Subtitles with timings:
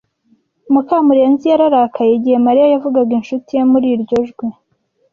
[0.73, 4.47] Mukamurenzi yararakaye igihe Mariya yavugaga inshuti ye muri iryo jwi.